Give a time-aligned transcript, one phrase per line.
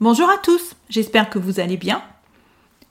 [0.00, 2.02] Bonjour à tous, j'espère que vous allez bien.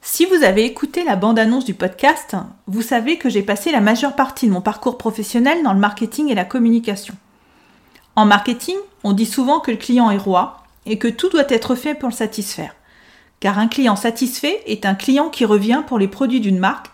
[0.01, 2.35] Si vous avez écouté la bande-annonce du podcast,
[2.67, 6.29] vous savez que j'ai passé la majeure partie de mon parcours professionnel dans le marketing
[6.29, 7.15] et la communication.
[8.15, 11.75] En marketing, on dit souvent que le client est roi et que tout doit être
[11.75, 12.73] fait pour le satisfaire
[13.39, 16.87] car un client satisfait est un client qui revient pour les produits d'une marque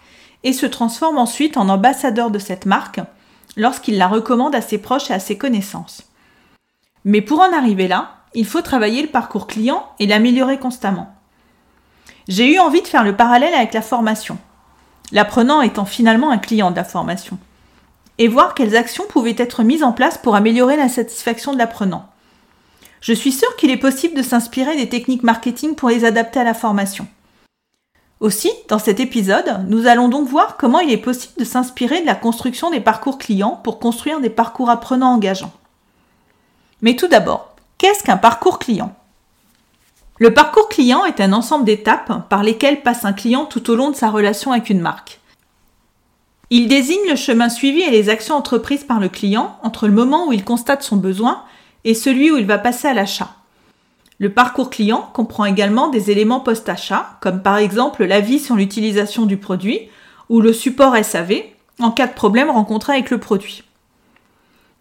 [0.44, 3.00] et se transforme ensuite en ambassadeur de cette marque
[3.56, 6.04] lorsqu'il la recommande à ses proches et à ses connaissances.
[7.06, 11.14] Mais pour en arriver là, il faut travailler le parcours client et l'améliorer constamment.
[12.28, 14.38] J'ai eu envie de faire le parallèle avec la formation,
[15.12, 17.38] l'apprenant étant finalement un client de la formation,
[18.18, 22.10] et voir quelles actions pouvaient être mises en place pour améliorer la satisfaction de l'apprenant.
[23.02, 26.46] Je suis sûre qu'il est possible de s'inspirer des techniques marketing pour les adapter à
[26.46, 27.06] la formation.
[28.22, 32.06] Aussi, dans cet épisode, nous allons donc voir comment il est possible de s'inspirer de
[32.06, 35.52] la construction des parcours clients pour construire des parcours apprenants engageants.
[36.82, 37.53] Mais tout d'abord,
[37.84, 38.96] qu'est-ce qu'un parcours client?
[40.18, 43.92] Le parcours client est un ensemble d'étapes par lesquelles passe un client tout au long
[43.92, 45.20] de sa relation avec une marque.
[46.50, 50.28] Il désigne le chemin suivi et les actions entreprises par le client entre le moment
[50.30, 51.44] où il constate son besoin
[51.84, 53.36] et celui où il va passer à l'achat.
[54.18, 59.36] Le parcours client comprend également des éléments post-achat, comme par exemple l'avis sur l'utilisation du
[59.36, 59.90] produit
[60.30, 61.34] ou le support SAV
[61.82, 63.66] en cas de problème rencontré avec le produit.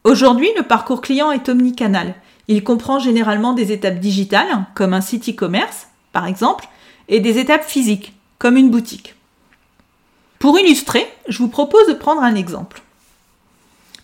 [0.04, 2.14] Aujourd'hui, le parcours client est omnicanal.
[2.48, 6.66] Il comprend généralement des étapes digitales, comme un site e-commerce, par exemple,
[7.08, 9.14] et des étapes physiques, comme une boutique.
[10.38, 12.82] Pour illustrer, je vous propose de prendre un exemple.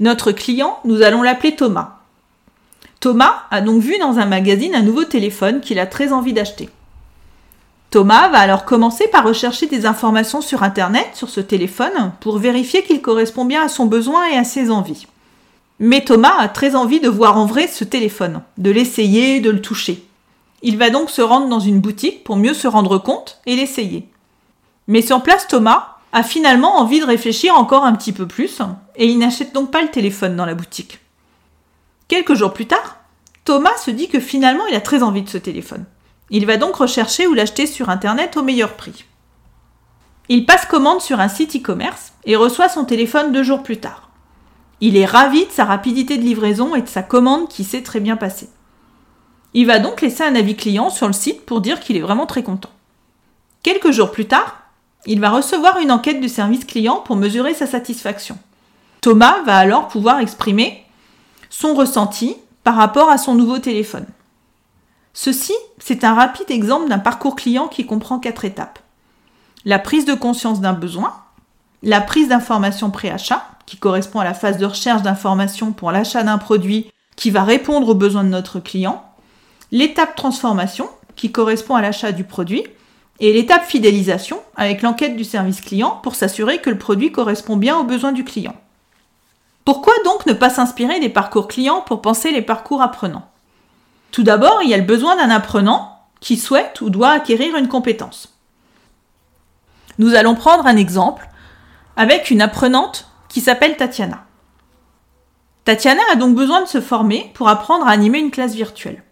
[0.00, 1.96] Notre client, nous allons l'appeler Thomas.
[3.00, 6.68] Thomas a donc vu dans un magazine un nouveau téléphone qu'il a très envie d'acheter.
[7.90, 12.82] Thomas va alors commencer par rechercher des informations sur Internet sur ce téléphone pour vérifier
[12.82, 15.06] qu'il correspond bien à son besoin et à ses envies.
[15.80, 19.62] Mais Thomas a très envie de voir en vrai ce téléphone, de l'essayer, de le
[19.62, 20.04] toucher.
[20.62, 24.08] Il va donc se rendre dans une boutique pour mieux se rendre compte et l'essayer.
[24.88, 28.60] Mais sur place, Thomas a finalement envie de réfléchir encore un petit peu plus
[28.96, 30.98] et il n'achète donc pas le téléphone dans la boutique.
[32.08, 32.96] Quelques jours plus tard,
[33.44, 35.84] Thomas se dit que finalement il a très envie de ce téléphone.
[36.30, 39.04] Il va donc rechercher ou l'acheter sur Internet au meilleur prix.
[40.28, 44.07] Il passe commande sur un site e-commerce et reçoit son téléphone deux jours plus tard.
[44.80, 48.00] Il est ravi de sa rapidité de livraison et de sa commande qui s'est très
[48.00, 48.48] bien passée.
[49.54, 52.26] Il va donc laisser un avis client sur le site pour dire qu'il est vraiment
[52.26, 52.70] très content.
[53.62, 54.56] Quelques jours plus tard,
[55.06, 58.38] il va recevoir une enquête du service client pour mesurer sa satisfaction.
[59.00, 60.84] Thomas va alors pouvoir exprimer
[61.50, 64.06] son ressenti par rapport à son nouveau téléphone.
[65.14, 68.78] Ceci, c'est un rapide exemple d'un parcours client qui comprend quatre étapes.
[69.64, 71.14] La prise de conscience d'un besoin,
[71.82, 76.38] la prise d'informations pré-achat, qui correspond à la phase de recherche d'informations pour l'achat d'un
[76.38, 79.04] produit qui va répondre aux besoins de notre client,
[79.72, 82.64] l'étape transformation, qui correspond à l'achat du produit,
[83.20, 87.76] et l'étape fidélisation, avec l'enquête du service client pour s'assurer que le produit correspond bien
[87.76, 88.56] aux besoins du client.
[89.66, 93.28] Pourquoi donc ne pas s'inspirer des parcours clients pour penser les parcours apprenants?
[94.12, 97.68] Tout d'abord, il y a le besoin d'un apprenant qui souhaite ou doit acquérir une
[97.68, 98.32] compétence.
[99.98, 101.28] Nous allons prendre un exemple
[101.96, 104.24] avec une apprenante qui s'appelle Tatiana.
[105.64, 109.02] Tatiana a donc besoin de se former pour apprendre à animer une classe virtuelle.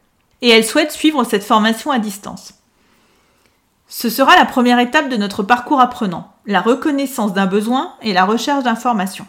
[0.43, 2.55] Et elle souhaite suivre cette formation à distance.
[3.89, 8.25] Ce sera la première étape de notre parcours apprenant, la reconnaissance d'un besoin et la
[8.25, 9.27] recherche d'informations.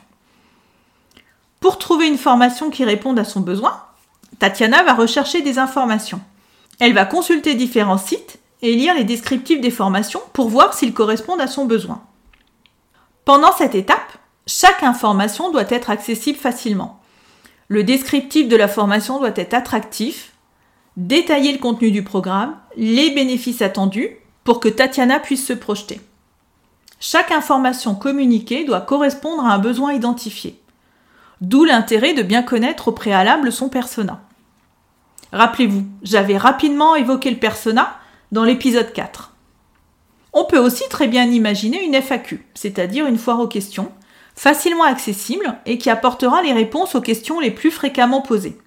[1.59, 3.83] Pour trouver une formation qui réponde à son besoin,
[4.39, 6.21] Tatiana va rechercher des informations.
[6.79, 11.41] Elle va consulter différents sites et lire les descriptifs des formations pour voir s'ils correspondent
[11.41, 12.01] à son besoin.
[13.25, 16.99] Pendant cette étape, chaque information doit être accessible facilement.
[17.67, 20.31] Le descriptif de la formation doit être attractif,
[20.95, 25.99] détailler le contenu du programme, les bénéfices attendus pour que Tatiana puisse se projeter.
[26.99, 30.59] Chaque information communiquée doit correspondre à un besoin identifié.
[31.41, 34.21] D'où l'intérêt de bien connaître au préalable son persona.
[35.33, 37.99] Rappelez-vous, j'avais rapidement évoqué le persona
[38.31, 39.33] dans l'épisode 4.
[40.33, 43.91] On peut aussi très bien imaginer une FAQ, c'est-à-dire une foire aux questions,
[44.37, 48.57] facilement accessible et qui apportera les réponses aux questions les plus fréquemment posées.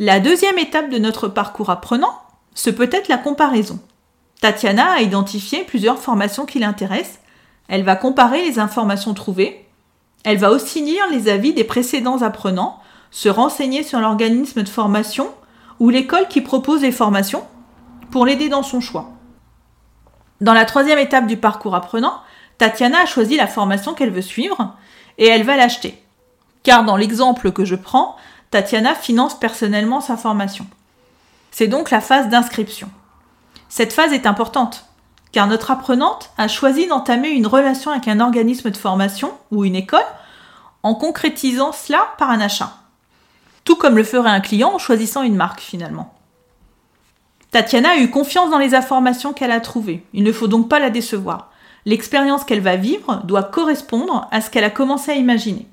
[0.00, 2.20] La deuxième étape de notre parcours apprenant,
[2.52, 3.78] ce peut être la comparaison.
[4.40, 7.20] Tatiana a identifié plusieurs formations qui l'intéressent.
[7.68, 9.64] Elle va comparer les informations trouvées.
[10.24, 12.80] Elle va aussi lire les avis des précédents apprenants,
[13.12, 15.30] se renseigner sur l'organisme de formation
[15.78, 17.44] ou l'école qui propose les formations
[18.10, 19.10] pour l'aider dans son choix.
[20.40, 22.20] Dans la troisième étape du parcours apprenant,
[22.62, 24.76] Tatiana a choisi la formation qu'elle veut suivre
[25.18, 26.00] et elle va l'acheter.
[26.62, 28.14] Car dans l'exemple que je prends,
[28.52, 30.64] Tatiana finance personnellement sa formation.
[31.50, 32.88] C'est donc la phase d'inscription.
[33.68, 34.84] Cette phase est importante,
[35.32, 39.74] car notre apprenante a choisi d'entamer une relation avec un organisme de formation ou une
[39.74, 40.06] école
[40.84, 42.74] en concrétisant cela par un achat.
[43.64, 46.14] Tout comme le ferait un client en choisissant une marque finalement.
[47.50, 50.06] Tatiana a eu confiance dans les informations qu'elle a trouvées.
[50.12, 51.51] Il ne faut donc pas la décevoir.
[51.84, 55.66] L'expérience qu'elle va vivre doit correspondre à ce qu'elle a commencé à imaginer.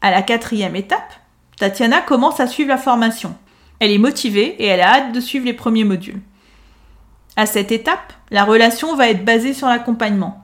[0.00, 1.14] À la quatrième étape,
[1.58, 3.34] Tatiana commence à suivre la formation.
[3.80, 6.20] Elle est motivée et elle a hâte de suivre les premiers modules.
[7.36, 10.42] À cette étape, la relation va être basée sur l'accompagnement.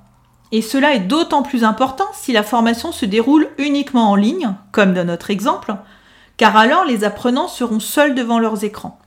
[0.50, 4.92] Et cela est d'autant plus important si la formation se déroule uniquement en ligne, comme
[4.92, 5.74] dans notre exemple,
[6.36, 8.98] car alors les apprenants seront seuls devant leurs écrans.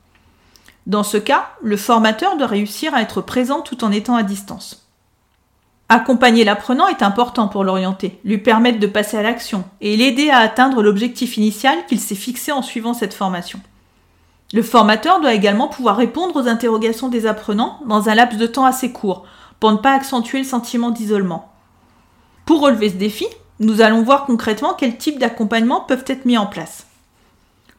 [0.87, 4.84] Dans ce cas, le formateur doit réussir à être présent tout en étant à distance.
[5.87, 10.39] Accompagner l'apprenant est important pour l'orienter, lui permettre de passer à l'action et l'aider à
[10.39, 13.59] atteindre l'objectif initial qu'il s'est fixé en suivant cette formation.
[14.53, 18.65] Le formateur doit également pouvoir répondre aux interrogations des apprenants dans un laps de temps
[18.65, 19.25] assez court,
[19.59, 21.51] pour ne pas accentuer le sentiment d'isolement.
[22.45, 23.27] Pour relever ce défi,
[23.59, 26.87] nous allons voir concrètement quels types d'accompagnement peuvent être mis en place.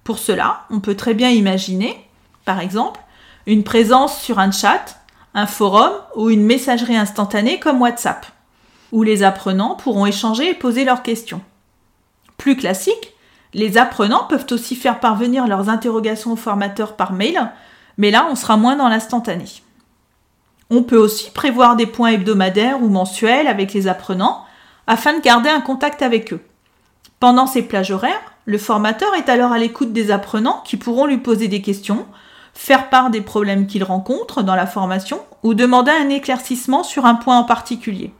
[0.05, 2.07] Pour cela, on peut très bien imaginer
[2.47, 3.01] par exemple,
[3.45, 5.01] une présence sur un chat,
[5.37, 8.27] un forum ou une messagerie instantanée comme WhatsApp,
[8.91, 11.43] où les apprenants pourront échanger et poser leurs questions.
[12.39, 13.13] Plus classique,
[13.53, 17.53] les apprenants peuvent aussi faire parvenir leurs interrogations au formateur par mail,
[17.99, 19.45] mais là on sera moins dans l'instantané.
[20.71, 24.43] On peut aussi prévoir des points hebdomadaires ou mensuels avec les apprenants
[24.87, 26.41] afin de garder un contact avec eux.
[27.21, 31.19] Pendant ces plages horaires, le formateur est alors à l'écoute des apprenants qui pourront lui
[31.19, 32.07] poser des questions,
[32.57, 37.15] faire part des problèmes qu'il rencontre dans la formation ou demander un éclaircissement sur un
[37.15, 38.13] point en particulier.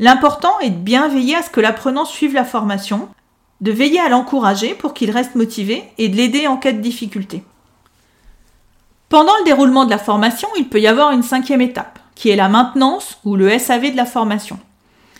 [0.00, 3.08] L'important est de bien veiller à ce que l'apprenant suive la formation,
[3.60, 7.44] de veiller à l'encourager pour qu'il reste motivé et de l'aider en cas de difficulté.
[9.08, 12.36] Pendant le déroulement de la formation, il peut y avoir une cinquième étape, qui est
[12.36, 14.58] la maintenance ou le SAV de la formation,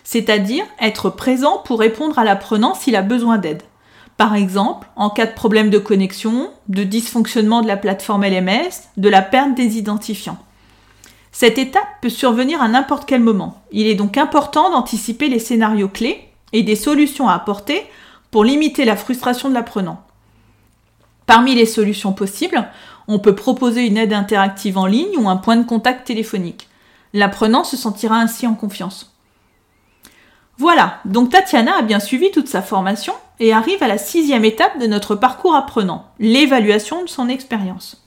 [0.03, 3.63] c'est-à-dire être présent pour répondre à l'apprenant s'il a besoin d'aide.
[4.17, 9.09] Par exemple, en cas de problème de connexion, de dysfonctionnement de la plateforme LMS, de
[9.09, 10.37] la perte des identifiants.
[11.31, 13.61] Cette étape peut survenir à n'importe quel moment.
[13.71, 17.83] Il est donc important d'anticiper les scénarios clés et des solutions à apporter
[18.31, 20.01] pour limiter la frustration de l'apprenant.
[21.25, 22.67] Parmi les solutions possibles,
[23.07, 26.67] on peut proposer une aide interactive en ligne ou un point de contact téléphonique.
[27.13, 29.13] L'apprenant se sentira ainsi en confiance.
[30.61, 34.77] Voilà, donc Tatiana a bien suivi toute sa formation et arrive à la sixième étape
[34.77, 38.05] de notre parcours apprenant, l'évaluation de son expérience.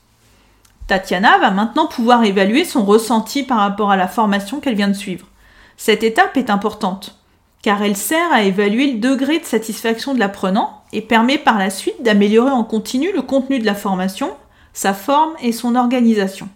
[0.87, 4.93] Tatiana va maintenant pouvoir évaluer son ressenti par rapport à la formation qu'elle vient de
[4.93, 5.27] suivre.
[5.75, 7.19] Cette étape est importante,
[7.61, 11.69] car elle sert à évaluer le degré de satisfaction de l'apprenant et permet par la
[11.69, 14.31] suite d'améliorer en continu le contenu de la formation,
[14.71, 16.47] sa forme et son organisation.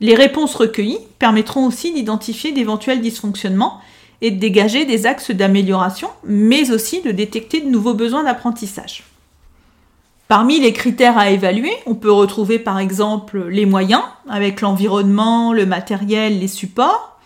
[0.00, 3.82] Les réponses recueillies permettront aussi d'identifier d'éventuels dysfonctionnements
[4.20, 9.04] et de dégager des axes d'amélioration, mais aussi de détecter de nouveaux besoins d'apprentissage.
[10.28, 15.64] Parmi les critères à évaluer, on peut retrouver par exemple les moyens, avec l'environnement, le
[15.64, 17.18] matériel, les supports,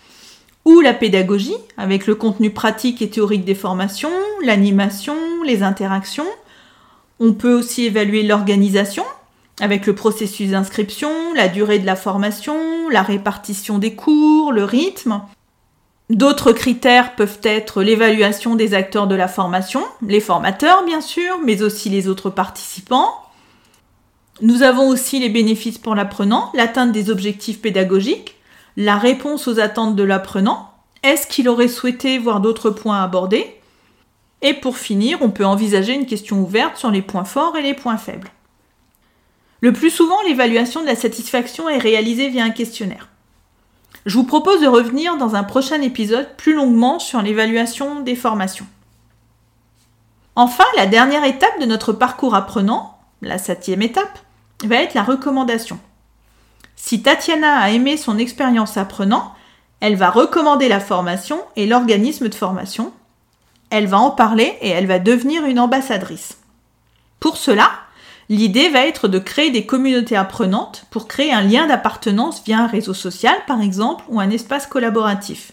[0.64, 4.12] ou la pédagogie, avec le contenu pratique et théorique des formations,
[4.44, 6.28] l'animation, les interactions.
[7.18, 9.04] On peut aussi évaluer l'organisation,
[9.60, 15.22] avec le processus d'inscription, la durée de la formation, la répartition des cours, le rythme,
[16.12, 21.62] D'autres critères peuvent être l'évaluation des acteurs de la formation, les formateurs bien sûr, mais
[21.62, 23.08] aussi les autres participants.
[24.42, 28.36] Nous avons aussi les bénéfices pour l'apprenant, l'atteinte des objectifs pédagogiques,
[28.76, 33.46] la réponse aux attentes de l'apprenant, est-ce qu'il aurait souhaité voir d'autres points abordés
[34.42, 37.72] Et pour finir, on peut envisager une question ouverte sur les points forts et les
[37.72, 38.28] points faibles.
[39.62, 43.08] Le plus souvent, l'évaluation de la satisfaction est réalisée via un questionnaire.
[44.04, 48.66] Je vous propose de revenir dans un prochain épisode plus longuement sur l'évaluation des formations.
[50.34, 54.18] Enfin, la dernière étape de notre parcours apprenant, la septième étape,
[54.64, 55.78] va être la recommandation.
[56.74, 59.34] Si Tatiana a aimé son expérience apprenant,
[59.80, 62.92] elle va recommander la formation et l'organisme de formation.
[63.70, 66.38] Elle va en parler et elle va devenir une ambassadrice.
[67.20, 67.70] Pour cela,
[68.32, 72.66] l'idée va être de créer des communautés apprenantes pour créer un lien d'appartenance via un
[72.66, 75.52] réseau social par exemple ou un espace collaboratif.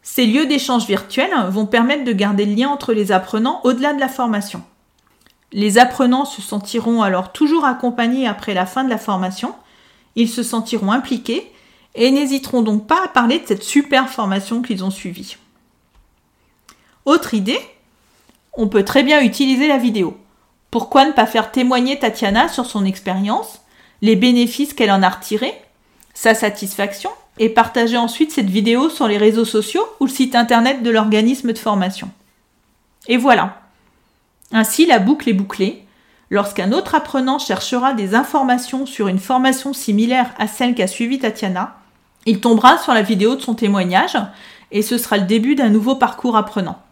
[0.00, 3.98] Ces lieux d'échange virtuels vont permettre de garder le lien entre les apprenants au-delà de
[3.98, 4.62] la formation.
[5.50, 9.56] Les apprenants se sentiront alors toujours accompagnés après la fin de la formation,
[10.14, 11.50] ils se sentiront impliqués
[11.96, 15.36] et n'hésiteront donc pas à parler de cette super formation qu'ils ont suivie.
[17.06, 17.58] Autre idée,
[18.52, 20.16] on peut très bien utiliser la vidéo.
[20.74, 23.60] Pourquoi ne pas faire témoigner Tatiana sur son expérience,
[24.02, 25.54] les bénéfices qu'elle en a retirés,
[26.14, 30.82] sa satisfaction et partager ensuite cette vidéo sur les réseaux sociaux ou le site internet
[30.82, 32.10] de l'organisme de formation.
[33.06, 33.60] Et voilà.
[34.50, 35.86] Ainsi, la boucle est bouclée.
[36.28, 41.76] Lorsqu'un autre apprenant cherchera des informations sur une formation similaire à celle qu'a suivie Tatiana,
[42.26, 44.18] il tombera sur la vidéo de son témoignage
[44.72, 46.82] et ce sera le début d'un nouveau parcours apprenant.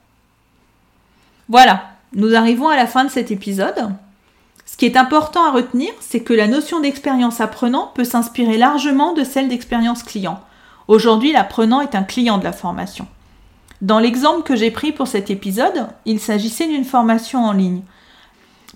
[1.48, 3.90] Voilà, nous arrivons à la fin de cet épisode.
[4.66, 9.12] Ce qui est important à retenir, c'est que la notion d'expérience apprenant peut s'inspirer largement
[9.12, 10.40] de celle d'expérience client.
[10.88, 13.06] Aujourd'hui, l'apprenant est un client de la formation.
[13.80, 17.82] Dans l'exemple que j'ai pris pour cet épisode, il s'agissait d'une formation en ligne.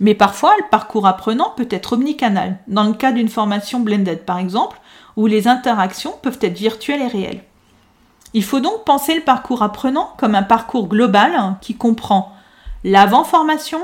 [0.00, 4.38] Mais parfois, le parcours apprenant peut être omnicanal, dans le cas d'une formation blended par
[4.38, 4.78] exemple,
[5.16, 7.45] où les interactions peuvent être virtuelles et réelles.
[8.35, 12.36] Il faut donc penser le parcours apprenant comme un parcours global qui comprend
[12.87, 13.81] l'avant-formation,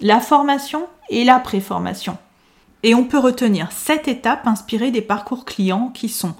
[0.00, 2.16] la formation et la préformation.
[2.82, 6.34] Et on peut retenir cette étape inspirée des parcours clients qui sont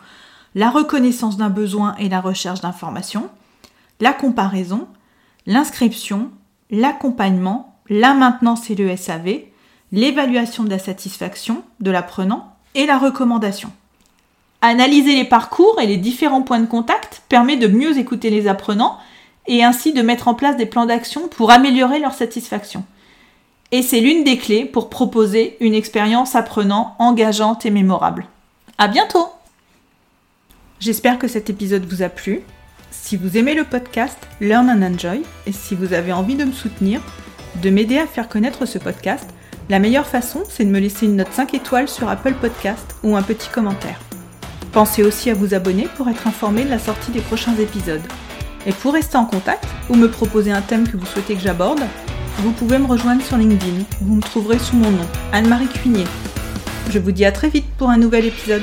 [0.55, 3.29] la reconnaissance d'un besoin et la recherche d'informations,
[4.01, 4.89] la comparaison,
[5.47, 6.31] l'inscription,
[6.71, 9.43] l'accompagnement, la maintenance et le SAV,
[9.93, 13.71] l'évaluation de la satisfaction de l'apprenant et la recommandation.
[14.63, 18.99] Analyser les parcours et les différents points de contact permet de mieux écouter les apprenants
[19.49, 22.85] et ainsi de mettre en place des plans d'action pour améliorer leur satisfaction.
[23.73, 28.27] Et c'est l'une des clés pour proposer une expérience apprenant, engageante et mémorable.
[28.79, 29.29] À bientôt!
[30.81, 32.41] J'espère que cet épisode vous a plu.
[32.91, 36.53] Si vous aimez le podcast Learn and Enjoy et si vous avez envie de me
[36.53, 37.01] soutenir,
[37.63, 39.29] de m'aider à faire connaître ce podcast,
[39.69, 43.17] la meilleure façon, c'est de me laisser une note 5 étoiles sur Apple Podcast ou
[43.17, 44.01] un petit commentaire.
[44.73, 48.01] Pensez aussi à vous abonner pour être informé de la sortie des prochains épisodes.
[48.69, 51.81] Et pour rester en contact ou me proposer un thème que vous souhaitez que j'aborde,
[52.41, 53.83] vous pouvez me rejoindre sur LinkedIn.
[54.03, 56.05] Vous me trouverez sous mon nom, Anne-Marie Cuinier.
[56.91, 58.63] Je vous dis à très vite pour un nouvel épisode.